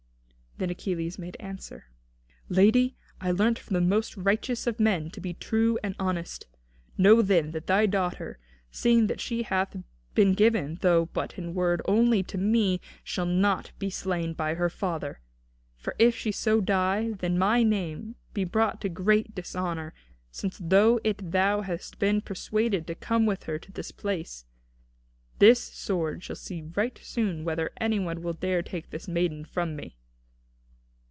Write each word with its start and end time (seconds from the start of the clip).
Then 0.57 0.69
Achilles 0.69 1.17
made 1.17 1.37
answer: 1.39 1.85
"Lady, 2.47 2.95
I 3.19 3.31
learnt 3.31 3.57
from 3.57 3.73
the 3.73 3.81
most 3.81 4.15
righteous 4.15 4.67
of 4.67 4.79
men 4.79 5.09
to 5.09 5.19
be 5.19 5.33
true 5.33 5.79
and 5.81 5.95
honest. 5.97 6.45
Know, 6.99 7.23
then, 7.23 7.49
that 7.51 7.65
thy 7.65 7.87
daughter, 7.87 8.37
seeing 8.69 9.07
that 9.07 9.19
she 9.19 9.41
hath 9.41 9.75
been 10.13 10.35
given, 10.35 10.77
though 10.81 11.05
but 11.07 11.35
in 11.35 11.55
word 11.55 11.81
only, 11.85 12.21
to 12.23 12.37
me, 12.37 12.79
shall 13.03 13.25
not 13.25 13.71
be 13.79 13.89
slain 13.89 14.33
by 14.33 14.53
her 14.53 14.69
father. 14.69 15.19
For 15.77 15.95
if 15.97 16.15
she 16.15 16.31
so 16.31 16.61
die, 16.61 17.13
then 17.13 17.31
shall 17.31 17.39
my 17.39 17.63
name 17.63 18.15
be 18.31 18.43
brought 18.43 18.81
to 18.81 18.89
great 18.89 19.33
dishonour, 19.33 19.95
since 20.31 20.59
through 20.59 20.99
it 21.03 21.31
thou 21.31 21.61
hast 21.61 21.97
been 21.97 22.21
persuaded 22.21 22.85
to 22.85 22.93
come 22.93 23.25
with 23.25 23.45
her 23.45 23.57
to 23.57 23.71
this 23.71 23.91
place. 23.91 24.45
This 25.39 25.59
sword 25.59 26.23
shall 26.23 26.35
see 26.35 26.61
right 26.75 26.99
soon 27.01 27.43
whether 27.45 27.71
anyone 27.77 28.21
will 28.21 28.33
dare 28.33 28.61
to 28.61 28.69
take 28.69 28.91
this 28.91 29.07
maiden 29.07 29.43
from 29.43 29.75
me." 29.75 29.97